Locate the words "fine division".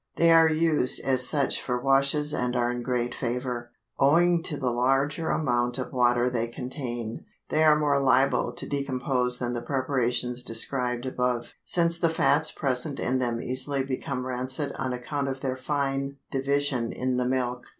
15.55-16.91